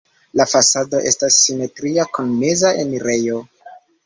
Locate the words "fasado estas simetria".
0.53-2.07